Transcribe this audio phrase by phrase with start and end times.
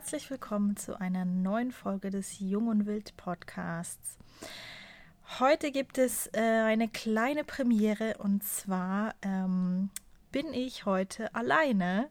[0.00, 4.16] Herzlich willkommen zu einer neuen Folge des Jung und Wild Podcasts.
[5.38, 9.90] Heute gibt es äh, eine kleine Premiere und zwar ähm,
[10.32, 12.08] bin ich heute alleine.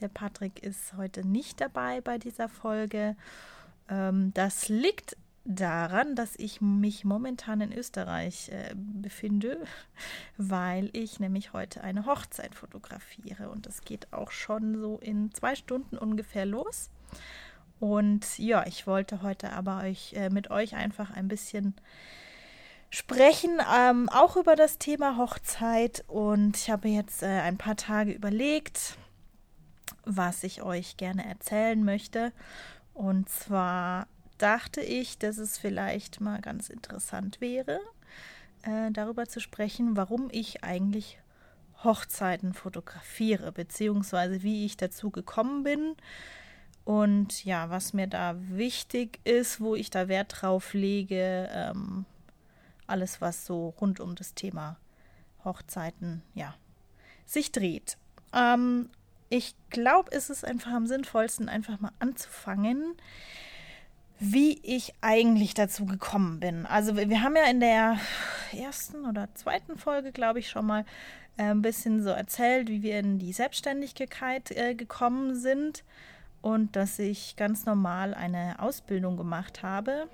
[0.00, 3.16] Der Patrick ist heute nicht dabei bei dieser Folge.
[3.90, 9.62] Ähm, das liegt daran, dass ich mich momentan in Österreich äh, befinde,
[10.38, 15.54] weil ich nämlich heute eine Hochzeit fotografiere und es geht auch schon so in zwei
[15.54, 16.88] Stunden ungefähr los.
[17.78, 21.74] Und ja, ich wollte heute aber euch äh, mit euch einfach ein bisschen
[22.88, 26.04] sprechen, ähm, auch über das Thema Hochzeit.
[26.08, 28.96] Und ich habe jetzt äh, ein paar Tage überlegt,
[30.04, 32.32] was ich euch gerne erzählen möchte.
[32.94, 34.06] Und zwar
[34.38, 37.80] dachte ich, dass es vielleicht mal ganz interessant wäre,
[38.62, 41.18] äh, darüber zu sprechen, warum ich eigentlich
[41.84, 45.94] Hochzeiten fotografiere, beziehungsweise wie ich dazu gekommen bin
[46.86, 52.06] und ja, was mir da wichtig ist, wo ich da Wert drauf lege, ähm,
[52.86, 54.76] alles, was so rund um das Thema
[55.44, 56.54] Hochzeiten, ja,
[57.24, 57.98] sich dreht.
[58.32, 58.88] Ähm,
[59.28, 62.94] ich glaube, es ist einfach am sinnvollsten, einfach mal anzufangen,
[64.20, 66.66] wie ich eigentlich dazu gekommen bin.
[66.66, 67.98] Also wir haben ja in der
[68.56, 70.84] ersten oder zweiten Folge, glaube ich, schon mal
[71.36, 75.82] äh, ein bisschen so erzählt, wie wir in die Selbstständigkeit äh, gekommen sind
[76.42, 80.08] und dass ich ganz normal eine Ausbildung gemacht habe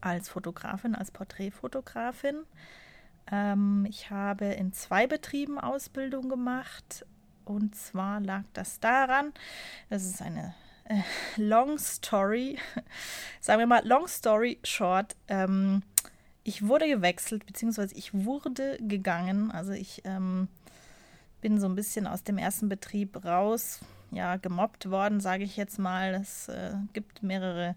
[0.00, 2.44] als Fotografin, als Porträtfotografin.
[3.30, 7.06] Ähm, ich habe in zwei Betrieben Ausbildung gemacht
[7.44, 9.32] und zwar lag das daran,
[9.88, 11.00] das ist eine äh,
[11.36, 12.58] long story,
[13.40, 15.82] sagen wir mal, long story short, ähm,
[16.42, 19.50] ich wurde gewechselt, beziehungsweise ich wurde gegangen.
[19.50, 20.48] Also ich ähm,
[21.40, 23.80] bin so ein bisschen aus dem ersten Betrieb raus,
[24.12, 26.14] ja, gemobbt worden, sage ich jetzt mal.
[26.14, 27.74] Es äh, gibt mehrere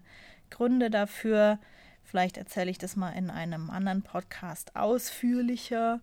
[0.50, 1.58] Gründe dafür.
[2.02, 6.00] Vielleicht erzähle ich das mal in einem anderen Podcast ausführlicher.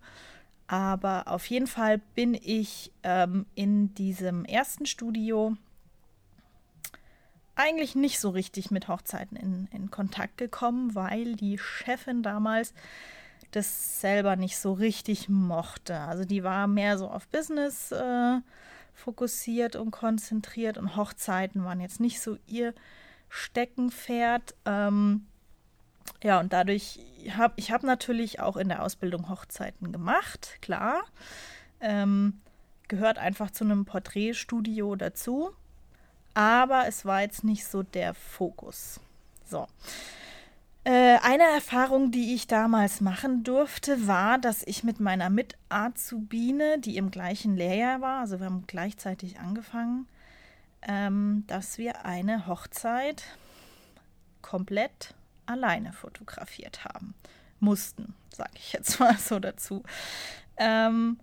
[0.66, 5.56] Aber auf jeden Fall bin ich ähm, in diesem ersten Studio
[7.54, 12.72] eigentlich nicht so richtig mit Hochzeiten in, in Kontakt gekommen, weil die Chefin damals
[13.50, 15.98] das selber nicht so richtig mochte.
[15.98, 18.40] Also die war mehr so auf Business äh,
[19.04, 22.74] fokussiert und konzentriert und Hochzeiten waren jetzt nicht so ihr
[23.28, 24.54] Steckenpferd.
[24.64, 25.26] Ähm,
[26.22, 27.00] ja, und dadurch
[27.36, 31.02] habe ich habe natürlich auch in der Ausbildung Hochzeiten gemacht, klar.
[31.80, 32.40] Ähm,
[32.88, 35.54] gehört einfach zu einem Porträtstudio dazu
[36.34, 39.00] aber es war jetzt nicht so der Fokus.
[39.48, 39.66] So.
[40.84, 46.96] Äh, eine Erfahrung, die ich damals machen durfte, war, dass ich mit meiner Mit-Azubine, die
[46.96, 50.08] im gleichen Lehrjahr war, also wir haben gleichzeitig angefangen,
[50.82, 53.22] ähm, dass wir eine Hochzeit
[54.42, 55.14] komplett
[55.46, 57.14] alleine fotografiert haben.
[57.60, 59.84] Mussten, sage ich jetzt mal so dazu.
[60.56, 61.20] Ähm,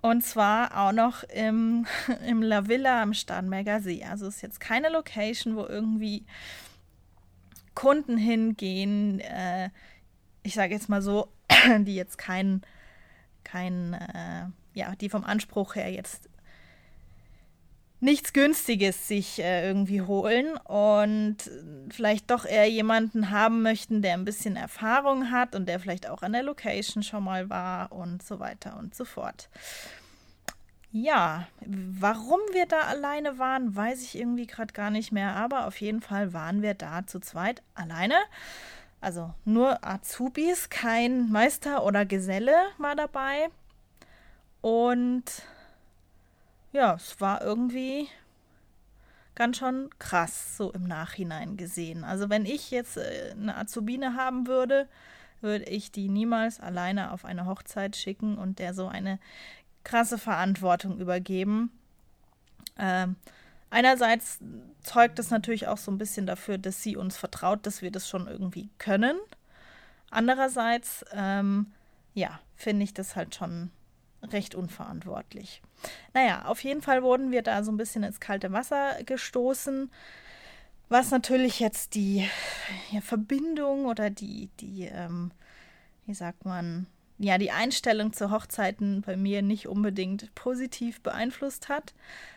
[0.00, 1.86] und zwar auch noch im,
[2.26, 4.02] im La Villa am Starnberger See.
[4.02, 6.24] Also ist jetzt keine Location, wo irgendwie
[7.74, 9.20] Kunden hingehen.
[9.20, 9.70] Äh,
[10.42, 11.28] ich sage jetzt mal so,
[11.80, 12.62] die jetzt kein,
[13.42, 16.28] kein äh, ja, die vom Anspruch her jetzt
[18.04, 21.36] nichts Günstiges sich äh, irgendwie holen und
[21.90, 26.22] vielleicht doch eher jemanden haben möchten, der ein bisschen Erfahrung hat und der vielleicht auch
[26.22, 29.48] an der Location schon mal war und so weiter und so fort.
[30.96, 35.80] Ja, warum wir da alleine waren, weiß ich irgendwie gerade gar nicht mehr, aber auf
[35.80, 38.14] jeden Fall waren wir da zu zweit alleine.
[39.00, 43.48] Also nur Azubis, kein Meister oder Geselle war dabei.
[44.60, 45.24] Und
[46.70, 48.06] ja, es war irgendwie
[49.34, 52.04] ganz schon krass, so im Nachhinein gesehen.
[52.04, 54.88] Also wenn ich jetzt äh, eine Azubine haben würde,
[55.40, 59.18] würde ich die niemals alleine auf eine Hochzeit schicken und der so eine
[59.84, 61.70] krasse Verantwortung übergeben.
[62.78, 63.16] Ähm,
[63.70, 64.38] einerseits
[64.82, 68.08] zeugt es natürlich auch so ein bisschen dafür, dass sie uns vertraut, dass wir das
[68.08, 69.16] schon irgendwie können.
[70.10, 71.72] Andererseits, ähm,
[72.14, 73.70] ja, finde ich das halt schon
[74.22, 75.62] recht unverantwortlich.
[76.14, 79.90] Naja, auf jeden Fall wurden wir da so ein bisschen ins kalte Wasser gestoßen,
[80.88, 82.28] was natürlich jetzt die
[82.90, 85.30] ja, Verbindung oder die, die, ähm,
[86.06, 86.86] wie sagt man,
[87.18, 91.94] ja, die Einstellung zu Hochzeiten bei mir nicht unbedingt positiv beeinflusst hat.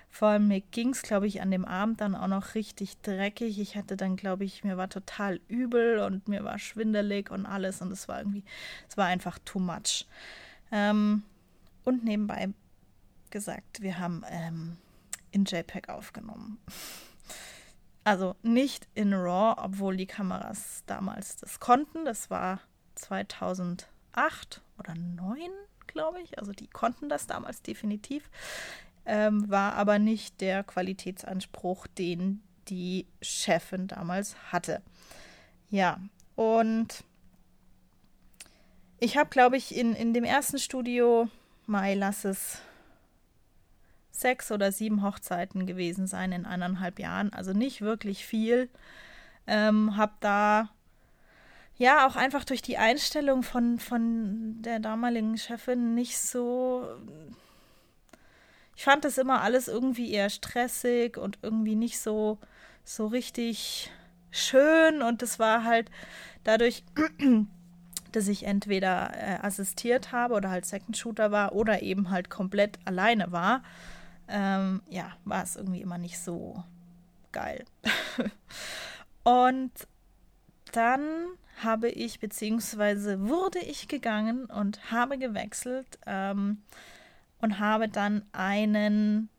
[0.09, 3.59] Vor allem mir ging es, glaube ich, an dem Abend dann auch noch richtig dreckig.
[3.59, 7.81] Ich hatte dann, glaube ich, mir war total übel und mir war schwindelig und alles
[7.81, 8.43] und es war irgendwie,
[8.89, 10.05] es war einfach too much.
[10.71, 11.23] Ähm,
[11.83, 12.49] und nebenbei
[13.29, 14.77] gesagt, wir haben ähm,
[15.31, 16.59] in JPEG aufgenommen.
[18.03, 22.05] Also nicht in RAW, obwohl die Kameras damals das konnten.
[22.05, 22.61] Das war
[24.13, 25.49] 2008 oder 2009,
[25.87, 26.37] glaube ich.
[26.39, 28.29] Also die konnten das damals definitiv.
[29.05, 34.81] Ähm, war aber nicht der Qualitätsanspruch, den die Chefin damals hatte.
[35.69, 35.99] Ja,
[36.35, 37.03] und
[38.99, 41.29] ich habe, glaube ich, in, in dem ersten Studio,
[41.65, 42.61] Mai, lass es
[44.11, 48.69] sechs oder sieben Hochzeiten gewesen sein in eineinhalb Jahren, also nicht wirklich viel.
[49.45, 50.69] Ähm, hab da
[51.77, 56.87] ja auch einfach durch die Einstellung von, von der damaligen Chefin nicht so.
[58.75, 62.37] Ich fand das immer alles irgendwie eher stressig und irgendwie nicht so,
[62.83, 63.91] so richtig
[64.29, 65.01] schön.
[65.01, 65.89] Und das war halt
[66.43, 66.83] dadurch,
[68.11, 72.77] dass ich entweder äh, assistiert habe oder halt Second Shooter war oder eben halt komplett
[72.85, 73.63] alleine war
[74.27, 76.63] ähm, ja, war es irgendwie immer nicht so
[77.31, 77.63] geil.
[79.23, 79.71] und
[80.71, 81.01] dann
[81.63, 86.61] habe ich, beziehungsweise wurde ich gegangen und habe gewechselt ähm,
[87.39, 89.29] und habe dann einen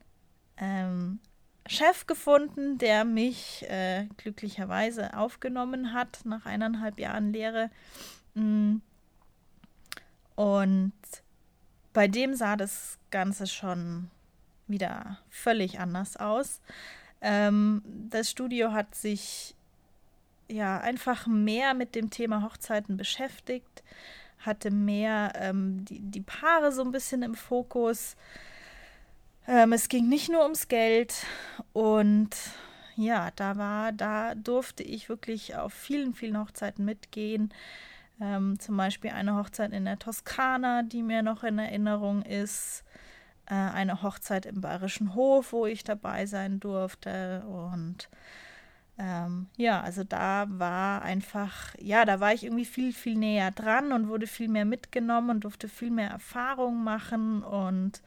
[0.57, 1.21] ähm,
[1.67, 7.71] Chef gefunden, der mich äh, glücklicherweise aufgenommen hat nach eineinhalb Jahren Lehre.
[8.35, 8.77] Mm.
[10.35, 10.93] Und
[11.93, 14.11] bei dem sah das Ganze schon
[14.67, 16.61] wieder völlig anders aus.
[17.21, 19.57] Ähm, das Studio hat sich
[20.49, 23.83] ja einfach mehr mit dem Thema Hochzeiten beschäftigt,
[24.39, 28.17] hatte mehr ähm, die, die Paare so ein bisschen im Fokus.
[29.47, 31.15] Ähm, es ging nicht nur ums Geld
[31.73, 32.31] und
[32.97, 37.53] ja, da war, da durfte ich wirklich auf vielen, vielen Hochzeiten mitgehen.
[38.21, 42.85] Ähm, zum Beispiel eine Hochzeit in der Toskana, die mir noch in Erinnerung ist
[43.51, 47.43] äh, eine Hochzeit im Bayerischen Hof, wo ich dabei sein durfte.
[47.47, 48.09] Und
[48.99, 53.93] ähm, ja, also da war einfach, ja, da war ich irgendwie viel, viel näher dran
[53.93, 57.45] und wurde viel mehr mitgenommen und durfte viel mehr Erfahrung machen.
[57.45, 58.03] Und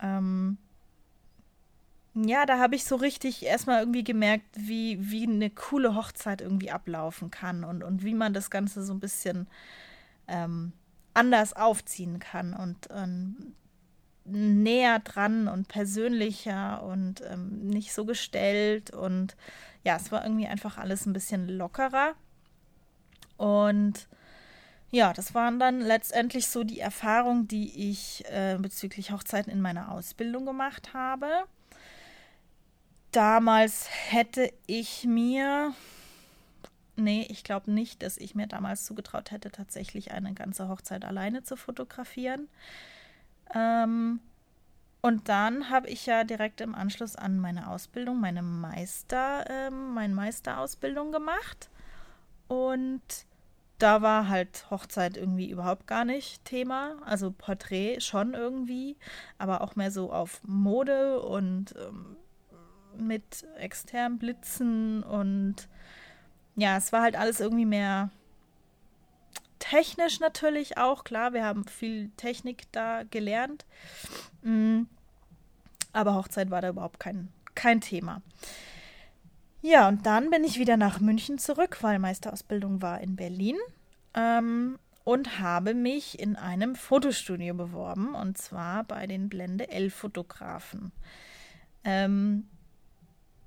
[0.00, 0.58] ähm,
[2.14, 6.72] ja, da habe ich so richtig erstmal irgendwie gemerkt, wie, wie eine coole Hochzeit irgendwie
[6.72, 9.46] ablaufen kann und, und wie man das Ganze so ein bisschen
[10.26, 10.72] ähm,
[11.14, 12.52] anders aufziehen kann.
[12.52, 13.54] Und ähm,
[14.26, 18.90] näher dran und persönlicher und ähm, nicht so gestellt.
[18.90, 19.36] Und
[19.84, 22.14] ja, es war irgendwie einfach alles ein bisschen lockerer.
[23.36, 24.08] Und
[24.90, 29.92] ja, das waren dann letztendlich so die Erfahrungen, die ich äh, bezüglich Hochzeiten in meiner
[29.92, 31.28] Ausbildung gemacht habe.
[33.12, 35.72] Damals hätte ich mir,
[36.96, 41.42] nee, ich glaube nicht, dass ich mir damals zugetraut hätte, tatsächlich eine ganze Hochzeit alleine
[41.42, 42.48] zu fotografieren.
[43.54, 44.20] Ähm,
[45.02, 50.14] und dann habe ich ja direkt im Anschluss an meine Ausbildung, meine Meister, ähm, meine
[50.14, 51.70] Meisterausbildung gemacht.
[52.48, 53.02] Und
[53.78, 56.96] da war halt Hochzeit irgendwie überhaupt gar nicht Thema.
[57.04, 58.96] Also Porträt schon irgendwie,
[59.38, 62.16] aber auch mehr so auf Mode und ähm,
[62.98, 65.68] mit externen Blitzen und
[66.56, 68.10] ja, es war halt alles irgendwie mehr
[69.70, 73.64] technisch natürlich auch, klar, wir haben viel Technik da gelernt.
[74.42, 74.82] Mm,
[75.92, 78.22] aber Hochzeit war da überhaupt kein, kein Thema.
[79.62, 83.56] Ja, und dann bin ich wieder nach München zurück, weil Meisterausbildung war in Berlin.
[84.14, 90.90] Ähm, und habe mich in einem Fotostudio beworben, und zwar bei den Blende L Fotografen.
[91.84, 92.48] Ähm,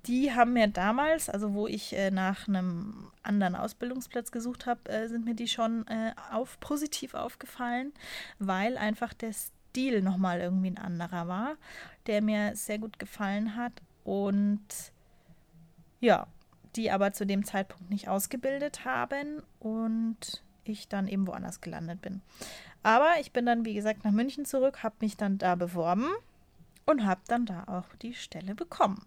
[0.09, 5.07] die haben mir damals, also wo ich äh, nach einem anderen Ausbildungsplatz gesucht habe, äh,
[5.07, 7.93] sind mir die schon äh, auf, positiv aufgefallen,
[8.39, 11.57] weil einfach der Stil nochmal irgendwie ein anderer war,
[12.07, 13.71] der mir sehr gut gefallen hat
[14.03, 14.65] und
[15.99, 16.25] ja,
[16.75, 22.21] die aber zu dem Zeitpunkt nicht ausgebildet haben und ich dann eben woanders gelandet bin.
[22.81, 26.07] Aber ich bin dann, wie gesagt, nach München zurück, habe mich dann da beworben
[26.87, 29.05] und habe dann da auch die Stelle bekommen.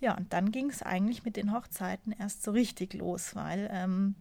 [0.00, 4.14] Ja, und dann ging es eigentlich mit den Hochzeiten erst so richtig los, weil ähm,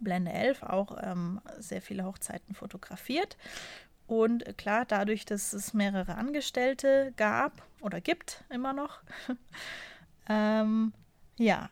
[0.00, 3.36] Blende 11 auch ähm, sehr viele Hochzeiten fotografiert.
[4.06, 9.00] Und klar, dadurch, dass es mehrere Angestellte gab oder gibt immer noch,
[10.28, 10.92] ähm,
[11.38, 11.70] ja,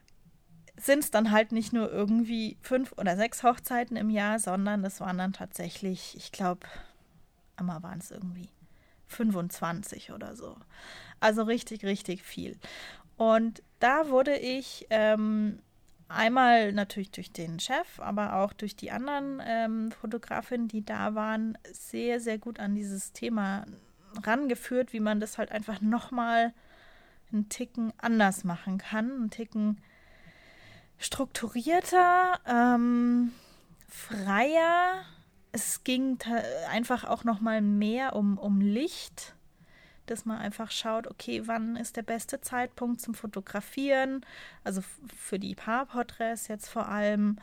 [0.76, 5.00] sind es dann halt nicht nur irgendwie fünf oder sechs Hochzeiten im Jahr, sondern das
[5.00, 6.66] waren dann tatsächlich, ich glaube,
[7.56, 8.48] einmal waren es irgendwie
[9.08, 10.56] 25 oder so.
[11.20, 12.56] Also richtig, richtig viel.
[13.18, 15.58] Und da wurde ich ähm,
[16.08, 21.58] einmal natürlich durch den Chef, aber auch durch die anderen ähm, Fotografinnen, die da waren,
[21.70, 23.66] sehr, sehr gut an dieses Thema
[24.22, 26.54] rangeführt, wie man das halt einfach nochmal
[27.32, 29.82] einen Ticken anders machen kann, einen Ticken
[30.96, 33.32] strukturierter, ähm,
[33.88, 35.04] freier.
[35.50, 36.18] Es ging
[36.70, 39.34] einfach auch noch mal mehr um, um Licht,
[40.10, 44.24] dass man einfach schaut, okay, wann ist der beste Zeitpunkt zum Fotografieren,
[44.64, 44.82] also
[45.16, 47.38] für die Paarporträts jetzt vor allem.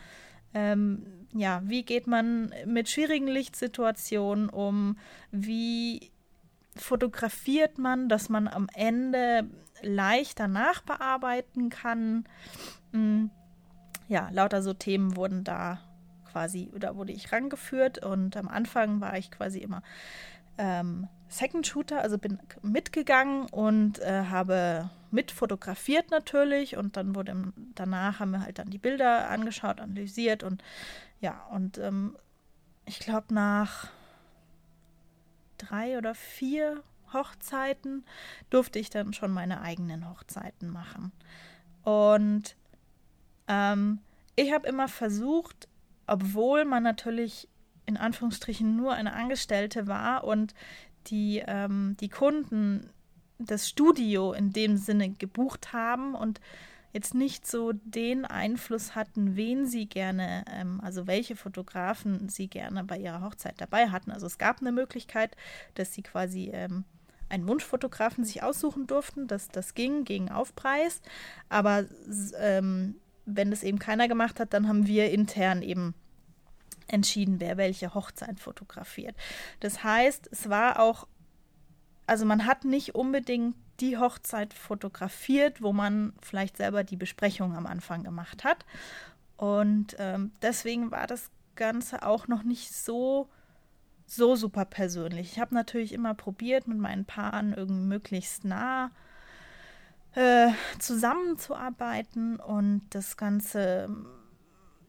[0.54, 4.98] Ähm, ja, wie geht man mit schwierigen Lichtsituationen um?
[5.32, 6.12] Wie
[6.78, 9.50] fotografiert man, dass man am Ende
[9.82, 12.24] leichter nachbearbeiten kann?
[12.94, 13.32] Hm,
[14.08, 15.82] ja, lauter so Themen wurden da
[16.32, 19.82] quasi, da wurde ich rangeführt und am Anfang war ich quasi immer
[20.58, 21.08] ähm,
[21.38, 28.20] Second Shooter, also bin mitgegangen und äh, habe mit fotografiert natürlich und dann wurde danach
[28.20, 30.64] haben wir halt dann die Bilder angeschaut, analysiert und
[31.22, 32.18] ja, und ähm,
[32.86, 33.90] ich glaube nach
[35.58, 38.06] drei oder vier Hochzeiten
[38.50, 41.12] durfte ich dann schon meine eigenen Hochzeiten machen.
[41.84, 42.56] Und
[43.48, 44.00] ähm,
[44.36, 45.68] ich habe immer versucht,
[46.08, 47.48] obwohl man natürlich
[47.86, 50.54] in Anführungsstrichen nur eine Angestellte war und
[51.08, 52.90] die, ähm, die Kunden
[53.38, 56.40] das Studio in dem Sinne gebucht haben und
[56.94, 62.86] jetzt nicht so den Einfluss hatten, wen sie gerne, ähm, also welche Fotografen sie gerne
[62.86, 64.12] bei ihrer Hochzeit dabei hatten.
[64.12, 65.36] Also es gab eine Möglichkeit,
[65.74, 66.86] dass sie quasi ähm,
[67.28, 69.28] einen Wunschfotografen sich aussuchen durften.
[69.28, 71.02] Das, das ging gegen Aufpreis.
[71.50, 71.86] Aber
[72.40, 72.96] ähm,
[73.26, 75.96] wenn das eben keiner gemacht hat, dann haben wir intern eben
[76.88, 79.16] entschieden, wer welche Hochzeit fotografiert.
[79.60, 81.08] Das heißt, es war auch,
[82.08, 87.66] also man hat nicht unbedingt die Hochzeit fotografiert, wo man vielleicht selber die Besprechung am
[87.66, 88.66] Anfang gemacht hat.
[89.38, 93.28] Und ähm, deswegen war das Ganze auch noch nicht so,
[94.06, 95.34] so super persönlich.
[95.34, 98.92] Ich habe natürlich immer probiert, mit meinen Paaren irgendwie möglichst nah
[100.14, 103.90] äh, zusammenzuarbeiten und das Ganze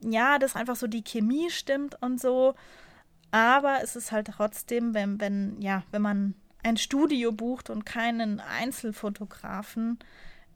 [0.00, 2.54] ja, dass einfach so die Chemie stimmt und so.
[3.30, 8.40] Aber es ist halt trotzdem, wenn, wenn, ja, wenn man ein Studio bucht und keinen
[8.40, 9.98] Einzelfotografen,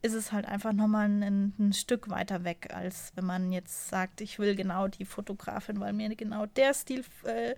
[0.02, 4.20] ist es halt einfach nochmal ein, ein Stück weiter weg, als wenn man jetzt sagt,
[4.20, 7.54] ich will genau die Fotografin, weil mir genau der Stil äh,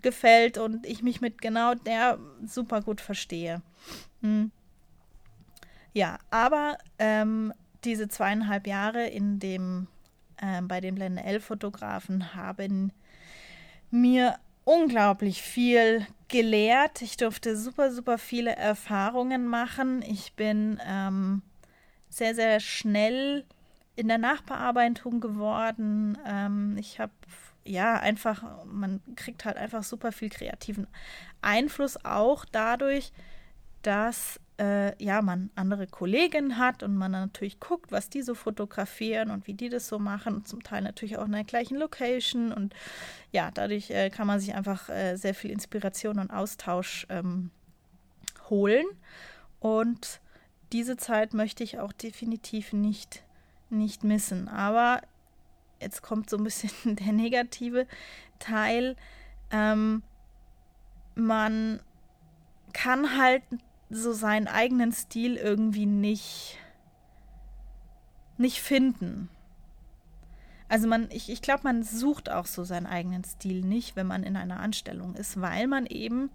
[0.00, 3.60] gefällt und ich mich mit genau der super gut verstehe.
[4.22, 4.50] Hm.
[5.92, 7.52] Ja, aber ähm,
[7.84, 9.86] diese zweieinhalb Jahre in dem
[10.42, 12.92] äh, bei den Blende L-Fotografen haben
[13.90, 17.02] mir unglaublich viel gelehrt.
[17.02, 20.02] Ich durfte super, super viele Erfahrungen machen.
[20.02, 21.42] Ich bin ähm,
[22.08, 23.44] sehr, sehr schnell
[23.96, 26.18] in der Nachbearbeitung geworden.
[26.26, 27.12] Ähm, ich habe
[27.64, 30.86] ja einfach, man kriegt halt einfach super viel kreativen
[31.42, 33.12] Einfluss auch dadurch,
[33.82, 39.30] dass äh, ja, man andere Kolleginnen hat und man natürlich guckt, was die so fotografieren
[39.30, 40.36] und wie die das so machen.
[40.36, 42.52] Und zum Teil natürlich auch in der gleichen Location.
[42.52, 42.72] Und
[43.32, 47.50] ja, dadurch äh, kann man sich einfach äh, sehr viel Inspiration und Austausch ähm,
[48.50, 48.86] holen.
[49.58, 50.20] Und
[50.72, 53.24] diese Zeit möchte ich auch definitiv nicht,
[53.68, 54.46] nicht missen.
[54.46, 55.02] Aber
[55.80, 57.88] jetzt kommt so ein bisschen der negative
[58.38, 58.94] Teil.
[59.50, 60.04] Ähm,
[61.16, 61.80] man
[62.72, 63.42] kann halt
[63.92, 66.58] so seinen eigenen Stil irgendwie nicht,
[68.38, 69.28] nicht finden.
[70.68, 74.22] Also man, ich, ich glaube, man sucht auch so seinen eigenen Stil nicht, wenn man
[74.22, 76.30] in einer Anstellung ist, weil man eben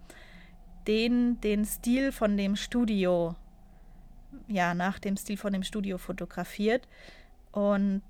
[0.86, 3.34] den, den Stil von dem Studio,
[4.46, 6.86] ja, nach dem Stil von dem Studio fotografiert.
[7.50, 8.02] Und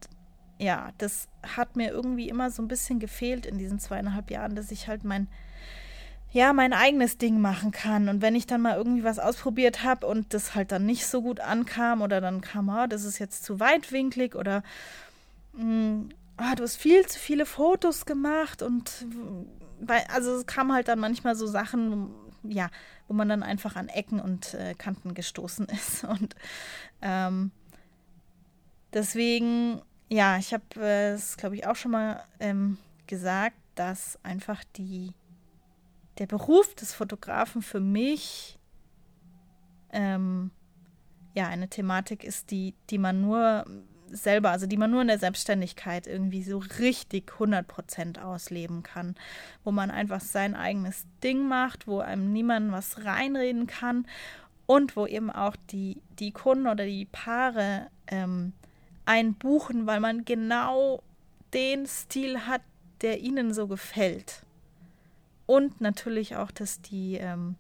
[0.59, 4.71] ja, das hat mir irgendwie immer so ein bisschen gefehlt in diesen zweieinhalb Jahren, dass
[4.71, 5.29] ich halt mein,
[6.31, 8.09] ja, mein eigenes Ding machen kann.
[8.09, 11.23] Und wenn ich dann mal irgendwie was ausprobiert habe und das halt dann nicht so
[11.23, 14.63] gut ankam oder dann kam, oh, das ist jetzt zu weitwinklig oder
[15.55, 16.09] mh,
[16.39, 19.07] oh, du hast viel zu viele Fotos gemacht und
[20.09, 22.11] also es kam halt dann manchmal so Sachen,
[22.43, 22.69] ja,
[23.07, 26.05] wo man dann einfach an Ecken und äh, Kanten gestoßen ist.
[26.05, 26.35] Und
[27.01, 27.53] ähm,
[28.93, 34.63] deswegen, ja, ich habe es, äh, glaube ich, auch schon mal ähm, gesagt, dass einfach
[34.77, 35.13] die
[36.19, 38.59] der Beruf des Fotografen für mich
[39.93, 40.51] ähm,
[41.35, 43.65] ja eine Thematik ist, die, die man nur
[44.11, 49.15] selber, also die man nur in der Selbstständigkeit irgendwie so richtig 100% ausleben kann,
[49.65, 54.07] wo man einfach sein eigenes Ding macht, wo einem niemand was reinreden kann
[54.67, 58.53] und wo eben auch die, die Kunden oder die Paare ähm,
[59.05, 61.03] einbuchen, weil man genau
[61.55, 62.63] den Stil hat,
[63.01, 64.43] der ihnen so gefällt.
[65.49, 67.57] Und natürlich auch, dass die, ähm,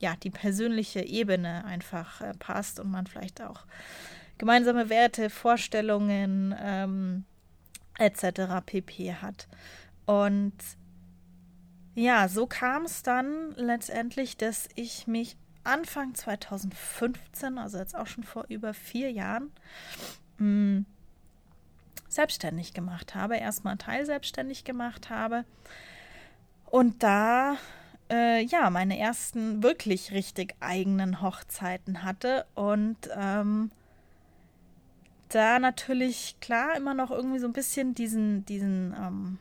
[0.00, 3.64] ja, die persönliche Ebene einfach äh, passt und man vielleicht auch
[4.36, 7.24] gemeinsame Werte, Vorstellungen ähm,
[7.96, 8.60] etc.
[8.66, 9.48] pp hat.
[10.04, 10.52] Und
[11.94, 18.24] ja, so kam es dann letztendlich, dass ich mich Anfang 2015, also jetzt auch schon
[18.24, 19.52] vor über vier Jahren,
[20.36, 20.86] mh, hm,
[22.08, 23.38] selbstständig gemacht habe.
[23.38, 25.46] Erstmal teilselbstständig gemacht habe.
[26.72, 27.58] Und da
[28.10, 33.70] äh, ja meine ersten wirklich richtig eigenen Hochzeiten hatte und ähm,
[35.28, 39.38] da natürlich klar immer noch irgendwie so ein bisschen diesen, diesen, ähm,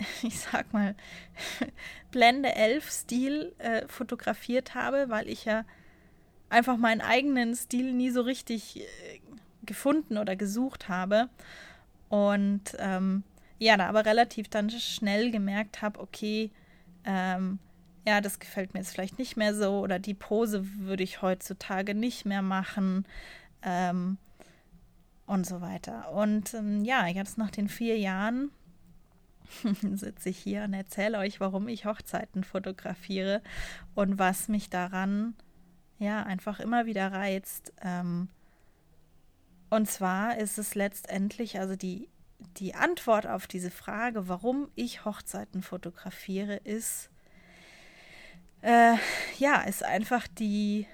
[0.24, 0.96] ich sag mal,
[2.10, 5.64] Blende 11 Stil äh, fotografiert habe, weil ich ja
[6.48, 9.20] einfach meinen eigenen Stil nie so richtig äh,
[9.62, 11.28] gefunden oder gesucht habe.
[12.08, 13.22] Und ähm,
[13.58, 16.50] ja, da aber relativ dann schnell gemerkt habe, okay,
[17.04, 17.58] ähm,
[18.06, 21.94] ja, das gefällt mir jetzt vielleicht nicht mehr so oder die Pose würde ich heutzutage
[21.94, 23.06] nicht mehr machen
[23.62, 24.18] ähm,
[25.26, 26.12] und so weiter.
[26.12, 28.50] Und ähm, ja, jetzt nach den vier Jahren
[29.94, 33.42] sitze ich hier und erzähle euch, warum ich Hochzeiten fotografiere
[33.94, 35.34] und was mich daran
[35.98, 37.72] ja einfach immer wieder reizt.
[37.80, 38.28] Ähm,
[39.70, 42.08] und zwar ist es letztendlich, also die,
[42.56, 47.10] die Antwort auf diese Frage, warum ich Hochzeiten fotografiere, ist,
[48.62, 48.94] äh,
[49.38, 50.86] ja, ist einfach die,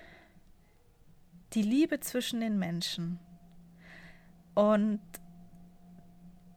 [1.52, 3.18] die Liebe zwischen den Menschen.
[4.54, 5.00] Und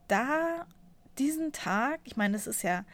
[0.07, 0.65] da
[1.17, 2.85] diesen Tag, ich meine, es ist ja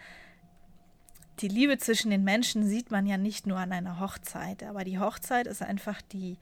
[1.40, 5.00] die Liebe zwischen den Menschen sieht man ja nicht nur an einer Hochzeit, aber die
[5.00, 6.38] Hochzeit ist einfach die,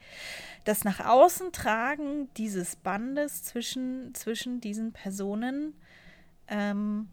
[0.63, 5.75] das nach außen tragen dieses Bandes zwischen, zwischen diesen Personen
[6.47, 7.09] ähm,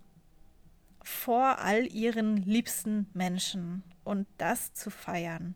[1.02, 5.54] vor all ihren liebsten Menschen und das zu feiern.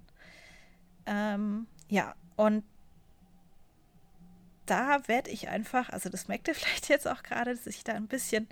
[1.06, 2.64] Ähm, ja, und
[4.66, 7.94] da werde ich einfach, also das merkt ihr vielleicht jetzt auch gerade, dass ich da
[7.94, 8.48] ein bisschen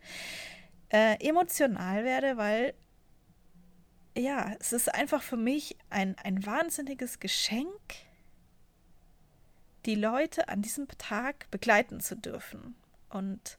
[0.89, 2.75] äh, emotional werde, weil
[4.17, 7.95] ja, es ist einfach für mich ein, ein wahnsinniges Geschenk,
[9.85, 12.75] die Leute an diesem Tag begleiten zu dürfen
[13.11, 13.59] und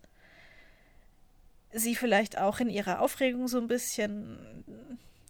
[1.72, 4.66] sie vielleicht auch in ihrer Aufregung so ein bisschen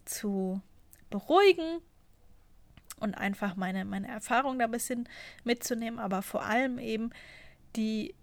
[0.04, 0.60] zu
[1.10, 1.80] beruhigen
[2.98, 5.08] und einfach meine, meine Erfahrung da ein bisschen
[5.44, 7.10] mitzunehmen, aber vor allem eben
[7.76, 8.14] die,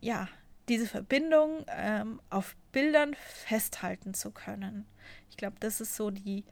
[0.00, 0.28] ja,
[0.70, 4.86] diese Verbindung ähm, auf Bildern festhalten zu können.
[5.28, 6.44] Ich glaube, das ist so die,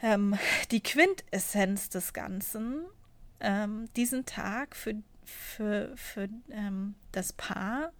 [0.00, 0.38] ähm,
[0.70, 2.84] die Quintessenz des Ganzen,
[3.40, 7.90] ähm, diesen Tag für, für, für ähm, das Paar,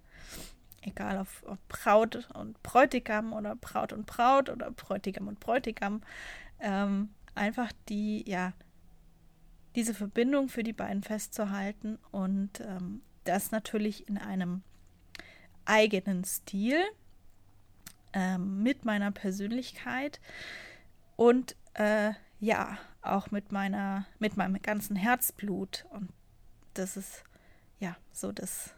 [0.83, 6.01] egal ob, ob, Braut und Bräutigam oder Braut und Braut oder Bräutigam und Bräutigam,
[6.61, 8.53] ähm, einfach die, ja,
[9.75, 14.63] diese Verbindung für die beiden festzuhalten und ähm, das natürlich in einem
[15.69, 16.83] eigenen Stil
[18.13, 20.19] ähm, mit meiner Persönlichkeit
[21.15, 25.85] und äh, ja, auch mit meiner, mit meinem ganzen Herzblut.
[25.91, 26.09] Und
[26.73, 27.23] das ist
[27.79, 28.73] ja so das,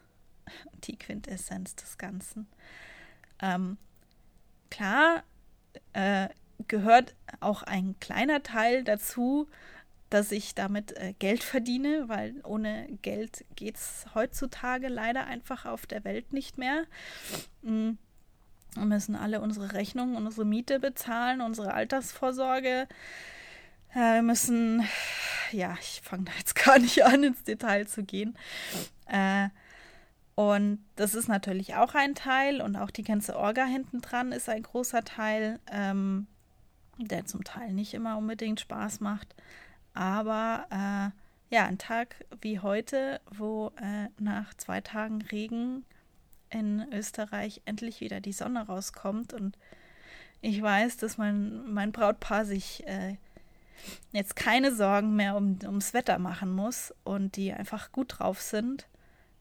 [0.83, 2.47] die Quintessenz des Ganzen.
[3.41, 3.77] Ähm,
[4.69, 5.23] klar
[5.93, 6.29] äh,
[6.67, 9.47] gehört auch ein kleiner Teil dazu,
[10.11, 15.87] dass ich damit äh, Geld verdiene, weil ohne Geld geht es heutzutage leider einfach auf
[15.87, 16.83] der Welt nicht mehr.
[17.63, 17.97] Mhm.
[18.75, 22.87] Wir müssen alle unsere Rechnungen, unsere Miete bezahlen, unsere Altersvorsorge.
[23.93, 24.85] Äh, wir müssen,
[25.53, 28.37] ja, ich fange da jetzt gar nicht an, ins Detail zu gehen.
[29.07, 29.47] Äh,
[30.35, 34.49] und das ist natürlich auch ein Teil und auch die ganze Orga hinten dran ist
[34.49, 36.27] ein großer Teil, ähm,
[36.97, 39.35] der zum Teil nicht immer unbedingt Spaß macht.
[39.93, 45.85] Aber äh, ja, ein Tag wie heute, wo äh, nach zwei Tagen Regen
[46.49, 49.57] in Österreich endlich wieder die Sonne rauskommt und
[50.41, 53.17] ich weiß, dass mein, mein Brautpaar sich äh,
[54.11, 58.87] jetzt keine Sorgen mehr um, ums Wetter machen muss und die einfach gut drauf sind.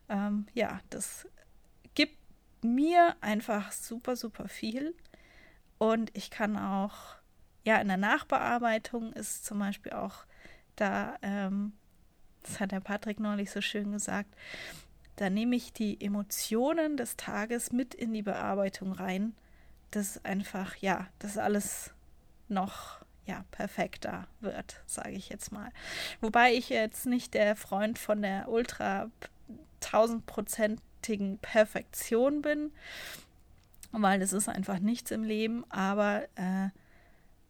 [0.08, 1.26] Ähm, ja, das
[1.94, 2.18] gibt
[2.62, 4.94] mir einfach super, super viel.
[5.78, 7.16] Und ich kann auch,
[7.64, 10.24] ja, in der Nachbearbeitung ist zum Beispiel auch
[10.80, 11.72] da, ähm,
[12.42, 14.34] das hat der Patrick neulich so schön gesagt,
[15.16, 19.34] da nehme ich die Emotionen des Tages mit in die Bearbeitung rein,
[19.90, 21.92] dass einfach, ja, das alles
[22.48, 25.70] noch ja, perfekter wird, sage ich jetzt mal.
[26.20, 29.10] Wobei ich jetzt nicht der Freund von der ultra
[29.80, 32.72] tausendprozentigen Perfektion bin,
[33.92, 36.70] weil das ist einfach nichts im Leben, aber äh,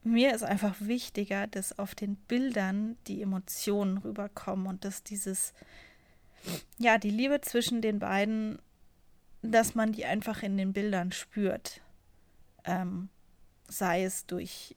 [0.03, 5.53] mir ist einfach wichtiger, dass auf den Bildern die Emotionen rüberkommen und dass dieses,
[6.79, 8.59] ja, die Liebe zwischen den beiden,
[9.43, 11.81] dass man die einfach in den Bildern spürt.
[12.65, 13.09] Ähm,
[13.69, 14.75] sei es durch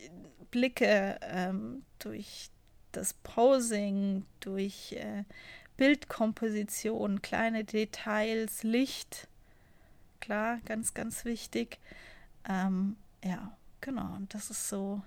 [0.52, 2.50] Blicke, ähm, durch
[2.92, 5.24] das Posing, durch äh,
[5.78, 9.28] Bildkomposition, kleine Details, Licht.
[10.20, 11.80] Klar, ganz, ganz wichtig.
[12.48, 14.16] Ähm, ja, genau.
[14.16, 15.02] Und das ist so,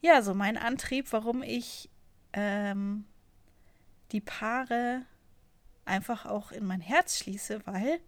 [0.00, 1.88] ja, so mein Antrieb, warum ich
[2.32, 3.04] ähm,
[4.10, 5.02] die Paare
[5.84, 8.00] einfach auch in mein Herz schließe, weil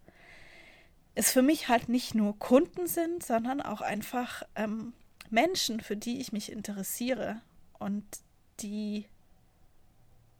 [1.15, 4.93] es für mich halt nicht nur Kunden sind, sondern auch einfach ähm,
[5.31, 7.41] Menschen, für die ich mich interessiere
[7.79, 8.05] und
[8.61, 9.07] die,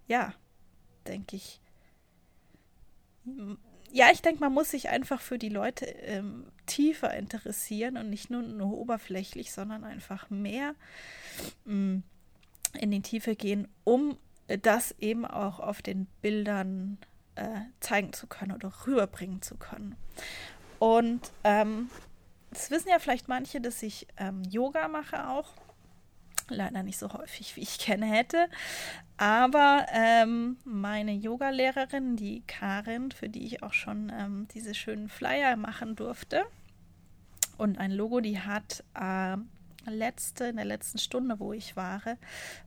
[0.09, 0.35] ja,
[1.07, 1.61] denke ich,
[3.93, 8.31] ja, ich denke, man muss sich einfach für die Leute ähm, tiefer interessieren und nicht
[8.31, 10.75] nur, nur oberflächlich, sondern einfach mehr
[11.67, 12.03] ähm,
[12.79, 14.17] in die Tiefe gehen, um
[14.63, 16.99] das eben auch auf den Bildern
[17.35, 19.97] äh, zeigen zu können oder rüberbringen zu können.
[20.79, 21.91] Und ähm,
[22.51, 25.53] das wissen ja vielleicht manche, dass ich ähm, Yoga mache auch.
[26.49, 28.49] Leider nicht so häufig, wie ich gerne hätte.
[29.17, 35.57] Aber ähm, meine Yoga-Lehrerin, die Karin, für die ich auch schon ähm, diese schönen Flyer
[35.57, 36.45] machen durfte
[37.57, 39.37] und ein Logo, die hat äh,
[39.91, 42.03] letzte, in der letzten Stunde, wo ich war,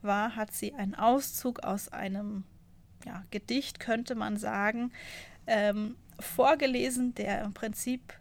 [0.01, 2.43] war, hat sie einen Auszug aus einem
[3.05, 4.91] ja, Gedicht, könnte man sagen,
[5.47, 8.13] ähm, vorgelesen, der im Prinzip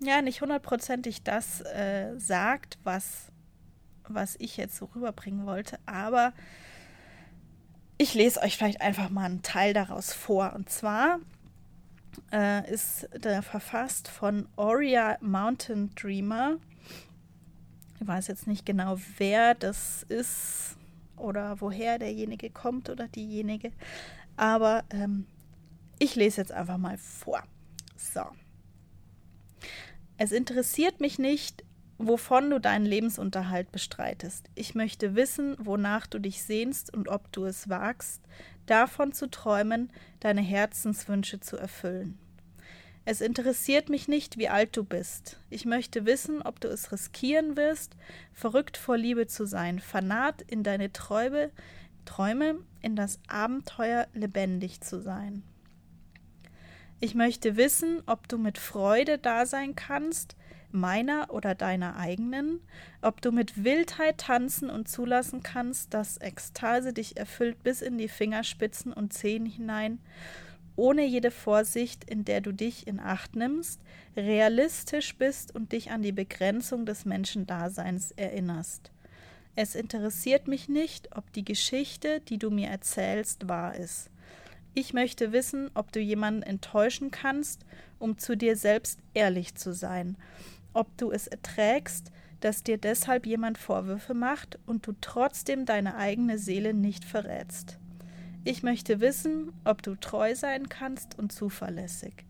[0.00, 3.32] ja nicht hundertprozentig das äh, sagt, was
[4.08, 6.32] was ich jetzt so rüberbringen wollte, aber
[7.98, 10.52] ich lese euch vielleicht einfach mal einen Teil daraus vor.
[10.54, 11.18] Und zwar
[12.32, 16.56] äh, ist der verfasst von Oria Mountain Dreamer.
[17.98, 20.76] Ich weiß jetzt nicht genau, wer das ist
[21.16, 23.72] oder woher derjenige kommt oder diejenige,
[24.36, 25.26] aber ähm,
[25.98, 27.42] ich lese jetzt einfach mal vor.
[27.96, 28.20] So.
[30.18, 31.64] Es interessiert mich nicht,
[31.98, 34.50] wovon du deinen Lebensunterhalt bestreitest.
[34.54, 38.22] Ich möchte wissen, wonach du dich sehnst und ob du es wagst,
[38.66, 42.18] davon zu träumen, deine Herzenswünsche zu erfüllen.
[43.08, 45.38] Es interessiert mich nicht, wie alt du bist.
[45.48, 47.96] Ich möchte wissen, ob du es riskieren wirst,
[48.32, 51.52] verrückt vor Liebe zu sein, fanat in deine Träume,
[52.04, 55.44] Träume, in das Abenteuer lebendig zu sein.
[56.98, 60.34] Ich möchte wissen, ob du mit Freude da sein kannst,
[60.72, 62.60] meiner oder deiner eigenen,
[63.02, 68.08] ob du mit Wildheit tanzen und zulassen kannst, dass Ekstase dich erfüllt bis in die
[68.08, 69.98] Fingerspitzen und Zehen hinein,
[70.76, 73.80] ohne jede Vorsicht, in der du dich in Acht nimmst,
[74.16, 78.90] realistisch bist und dich an die Begrenzung des Menschendaseins erinnerst.
[79.54, 84.10] Es interessiert mich nicht, ob die Geschichte, die du mir erzählst, wahr ist.
[84.74, 87.64] Ich möchte wissen, ob du jemanden enttäuschen kannst,
[87.98, 90.18] um zu dir selbst ehrlich zu sein,
[90.76, 96.38] ob du es erträgst, dass dir deshalb jemand Vorwürfe macht und du trotzdem deine eigene
[96.38, 97.78] Seele nicht verrätst.
[98.44, 102.26] Ich möchte wissen, ob du treu sein kannst und zuverlässig.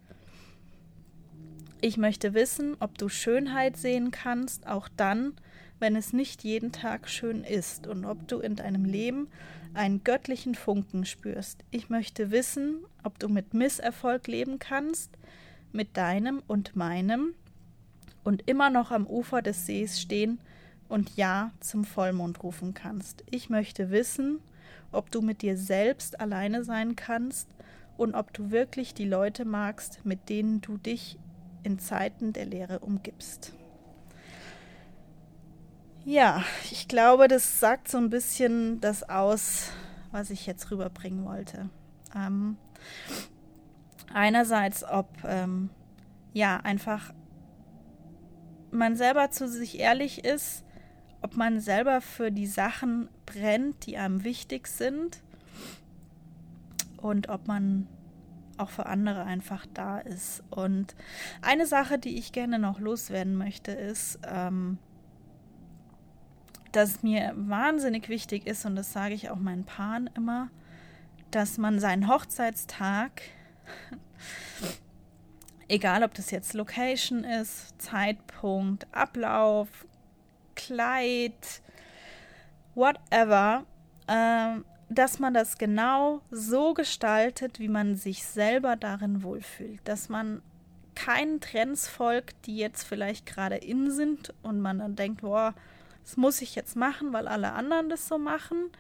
[1.81, 5.35] Ich möchte wissen, ob du Schönheit sehen kannst, auch dann,
[5.79, 9.29] wenn es nicht jeden Tag schön ist, und ob du in deinem Leben
[9.75, 11.65] einen göttlichen Funken spürst.
[11.71, 15.11] Ich möchte wissen, ob du mit Misserfolg leben kannst,
[15.73, 17.35] mit deinem und meinem,
[18.27, 20.41] und immer noch am Ufer des Sees stehen
[20.89, 23.23] und Ja zum Vollmond rufen kannst.
[23.31, 24.41] Ich möchte wissen,
[24.91, 27.49] ob du mit dir selbst alleine sein kannst
[27.97, 31.21] und ob du wirklich die Leute magst, mit denen du dich
[31.63, 33.53] in Zeiten der Lehre umgibst.
[36.05, 39.71] Ja, ich glaube, das sagt so ein bisschen das aus,
[40.11, 41.71] was ich jetzt rüberbringen wollte.
[42.13, 42.57] Ähm,
[44.13, 45.71] einerseits, ob ähm,
[46.33, 47.13] ja einfach
[48.77, 50.65] man selber zu sich ehrlich ist,
[51.23, 55.23] ob man selber für die Sachen brennt, die einem wichtig sind
[56.97, 57.89] und ob man
[58.59, 60.43] auch für andere einfach da ist.
[60.51, 60.95] Und
[61.43, 64.79] eine Sache, die ich gerne noch loswerden möchte, ist, ähm,
[66.73, 70.51] dass mir wahnsinnig wichtig ist, und das sage ich auch meinen Paaren immer,
[71.31, 73.23] dass man seinen Hochzeitstag
[75.69, 79.69] Egal, ob das jetzt Location ist, Zeitpunkt, Ablauf,
[80.55, 81.63] Kleid,
[82.75, 83.65] whatever,
[84.07, 89.81] äh, dass man das genau so gestaltet, wie man sich selber darin wohlfühlt.
[89.85, 90.41] Dass man
[90.95, 95.55] keinen Trends folgt, die jetzt vielleicht gerade in sind und man dann denkt, boah,
[96.05, 98.71] das muss ich jetzt machen, weil alle anderen das so machen,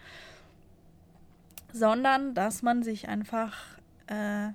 [1.73, 3.57] sondern dass man sich einfach
[4.07, 4.51] äh,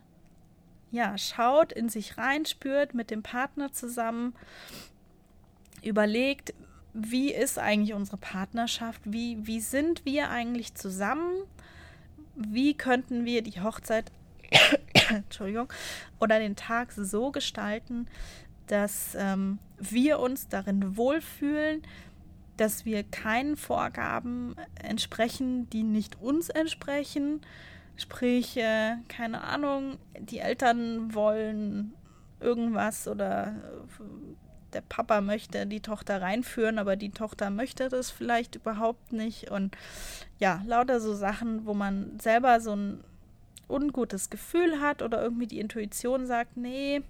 [0.92, 4.34] ja schaut, in sich reinspürt, mit dem Partner zusammen
[5.82, 6.54] überlegt,
[6.94, 11.44] wie ist eigentlich unsere Partnerschaft, wie, wie sind wir eigentlich zusammen,
[12.36, 14.12] wie könnten wir die Hochzeit
[15.10, 15.72] Entschuldigung,
[16.20, 18.08] oder den Tag so gestalten,
[18.68, 21.82] dass ähm, wir uns darin wohlfühlen,
[22.58, 27.42] dass wir keinen Vorgaben entsprechen, die nicht uns entsprechen.
[27.98, 31.94] Sprich, äh, keine Ahnung, die Eltern wollen
[32.40, 34.04] irgendwas oder äh,
[34.74, 39.52] der Papa möchte die Tochter reinführen, aber die Tochter möchte das vielleicht überhaupt nicht.
[39.52, 39.76] Und
[40.40, 43.04] ja, lauter so Sachen, wo man selber so ein
[43.68, 47.02] ungutes Gefühl hat oder irgendwie die Intuition sagt, nee,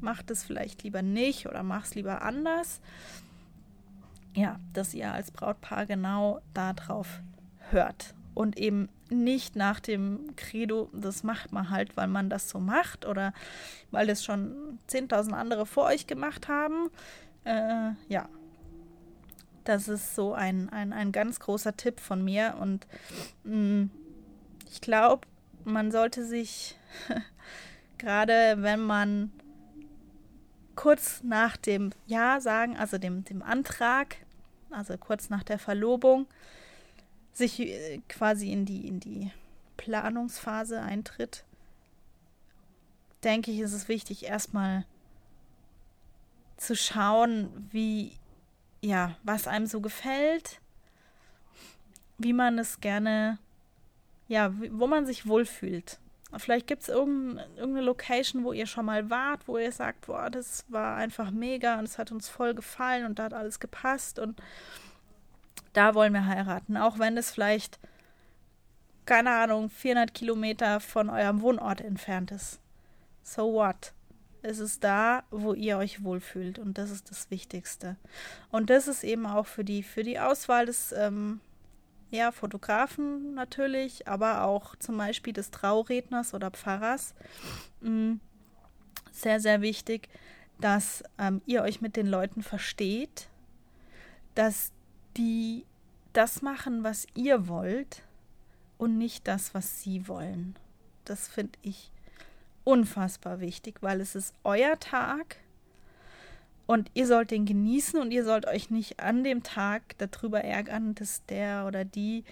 [0.00, 2.80] mach das vielleicht lieber nicht oder mach es lieber anders.
[4.34, 7.20] Ja, dass ihr als Brautpaar genau darauf
[7.70, 12.58] hört und eben nicht nach dem Credo, das macht man halt, weil man das so
[12.58, 13.32] macht oder
[13.90, 16.90] weil es schon 10.000 andere vor euch gemacht haben.
[17.44, 18.28] Äh, ja,
[19.64, 22.86] das ist so ein, ein, ein ganz großer Tipp von mir und
[23.44, 23.90] mh, mm,
[24.70, 25.26] ich glaube,
[25.64, 26.76] man sollte sich
[27.98, 29.30] gerade, wenn man
[30.74, 34.16] kurz nach dem Ja sagen, also dem, dem Antrag,
[34.70, 36.26] also kurz nach der Verlobung,
[37.34, 39.30] sich äh, quasi in die, in die
[39.76, 41.44] Planungsphase eintritt,
[43.22, 44.84] denke ich, ist es wichtig, erstmal
[46.56, 48.12] zu schauen, wie,
[48.80, 50.60] ja, was einem so gefällt,
[52.16, 53.38] wie man es gerne
[54.28, 55.98] ja, wo man sich wohlfühlt.
[56.36, 60.64] Vielleicht gibt es irgendeine Location, wo ihr schon mal wart, wo ihr sagt, boah, das
[60.68, 64.40] war einfach mega und es hat uns voll gefallen und da hat alles gepasst und
[65.74, 66.76] da wollen wir heiraten.
[66.78, 67.78] Auch wenn es vielleicht,
[69.04, 72.60] keine Ahnung, 400 Kilometer von eurem Wohnort entfernt ist.
[73.22, 73.92] So what?
[74.42, 77.96] Es ist da, wo ihr euch wohlfühlt und das ist das Wichtigste.
[78.50, 81.40] Und das ist eben auch für die, für die Auswahl des ähm,
[82.10, 87.14] ja, Fotografen natürlich, aber auch zum Beispiel des Trauredners oder Pfarrers.
[87.80, 88.16] Mm,
[89.10, 90.10] sehr, sehr wichtig,
[90.60, 93.28] dass ähm, ihr euch mit den Leuten versteht,
[94.34, 94.72] dass
[95.16, 95.64] die
[96.12, 98.02] das machen, was ihr wollt
[98.78, 100.56] und nicht das, was sie wollen.
[101.04, 101.90] Das finde ich
[102.64, 105.36] unfassbar wichtig, weil es ist euer Tag
[106.66, 110.94] und ihr sollt den genießen und ihr sollt euch nicht an dem Tag darüber ärgern,
[110.94, 112.24] dass der oder die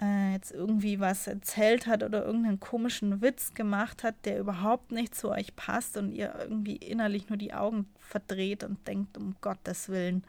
[0.00, 5.14] äh, jetzt irgendwie was erzählt hat oder irgendeinen komischen Witz gemacht hat, der überhaupt nicht
[5.14, 9.88] zu euch passt und ihr irgendwie innerlich nur die Augen verdreht und denkt, um Gottes
[9.88, 10.24] Willen,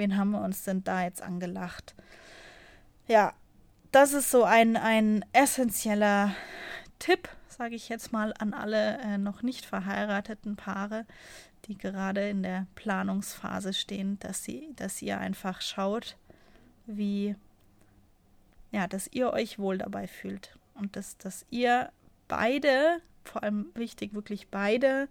[0.00, 1.94] wen haben wir uns denn da jetzt angelacht?
[3.06, 3.34] Ja,
[3.92, 6.34] das ist so ein, ein essentieller
[6.98, 11.06] Tipp, sage ich jetzt mal, an alle äh, noch nicht verheirateten Paare,
[11.66, 16.16] die gerade in der Planungsphase stehen, dass sie, dass ihr einfach schaut,
[16.86, 17.36] wie,
[18.72, 21.92] ja, dass ihr euch wohl dabei fühlt und dass, dass ihr
[22.26, 25.08] beide, vor allem wichtig, wirklich beide,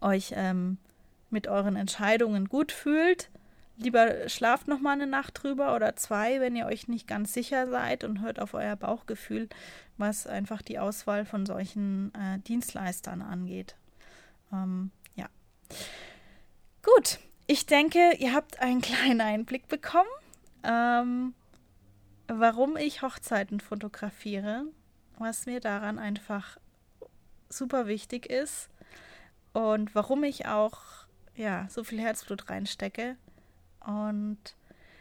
[0.00, 0.78] euch ähm,
[1.34, 3.28] mit euren Entscheidungen gut fühlt.
[3.76, 7.68] Lieber schlaft noch mal eine Nacht drüber oder zwei, wenn ihr euch nicht ganz sicher
[7.68, 9.48] seid und hört auf euer Bauchgefühl,
[9.98, 13.74] was einfach die Auswahl von solchen äh, Dienstleistern angeht.
[14.52, 15.26] Ähm, ja.
[16.82, 17.18] Gut,
[17.48, 20.08] ich denke, ihr habt einen kleinen Einblick bekommen,
[20.62, 21.34] ähm,
[22.28, 24.66] warum ich Hochzeiten fotografiere,
[25.18, 26.58] was mir daran einfach
[27.48, 28.68] super wichtig ist
[29.52, 31.03] und warum ich auch
[31.36, 33.16] ja, so viel Herzblut reinstecke
[33.80, 34.38] und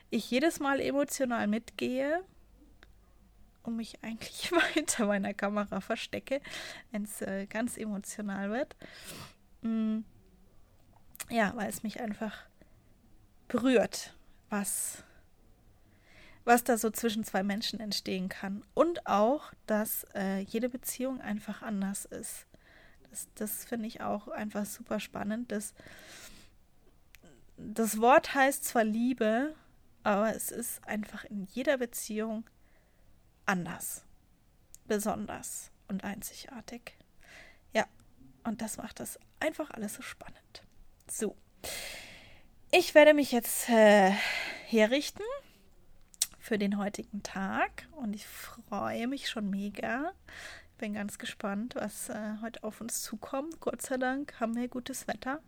[0.10, 2.24] ich jedes Mal emotional mitgehe
[3.64, 6.42] und mich eigentlich immer hinter meiner Kamera verstecke,
[6.92, 8.76] wenn es äh, ganz emotional wird.
[9.62, 10.00] Mm.
[11.30, 12.44] Ja, weil es mich einfach
[13.48, 14.14] berührt,
[14.50, 15.04] was,
[16.44, 18.64] was da so zwischen zwei Menschen entstehen kann.
[18.74, 22.46] Und auch, dass äh, jede Beziehung einfach anders ist.
[23.14, 25.52] Das, das finde ich auch einfach super spannend.
[25.52, 25.76] Das,
[27.58, 29.54] das Wort heißt zwar Liebe,
[30.02, 32.44] aber es ist einfach in jeder Beziehung
[33.46, 34.04] anders,
[34.88, 36.98] besonders und einzigartig.
[37.72, 37.86] Ja,
[38.46, 40.64] und das macht das einfach alles so spannend.
[41.08, 41.38] So.
[42.72, 44.10] Ich werde mich jetzt äh,
[44.66, 45.22] herrichten
[46.40, 50.14] für den heutigen Tag und ich freue mich schon mega.
[50.84, 53.62] Bin ganz gespannt, was äh, heute auf uns zukommt.
[53.62, 55.40] Gott sei Dank haben wir gutes Wetter.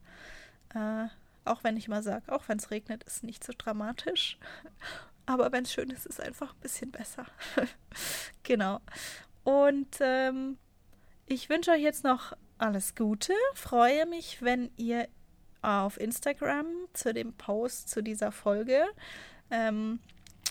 [0.74, 1.08] Äh,
[1.43, 4.38] auch wenn ich mal sage, auch wenn es regnet, ist nicht so dramatisch.
[5.26, 7.26] Aber wenn es schön ist, ist einfach ein bisschen besser.
[8.43, 8.80] genau.
[9.43, 10.58] Und ähm,
[11.26, 13.34] ich wünsche euch jetzt noch alles Gute.
[13.56, 15.10] Freue mich, wenn ihr
[15.62, 18.86] auf Instagram zu dem Post zu dieser Folge
[19.52, 20.00] ähm,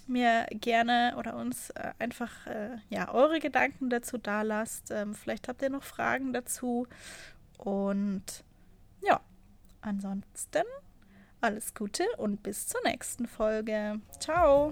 [0.09, 4.91] mir gerne oder uns äh, einfach äh, ja eure Gedanken dazu da lasst.
[4.91, 6.87] Ähm, vielleicht habt ihr noch Fragen dazu.
[7.59, 8.45] Und
[9.01, 9.21] ja,
[9.81, 10.65] ansonsten
[11.41, 14.01] alles Gute und bis zur nächsten Folge.
[14.19, 14.71] Ciao!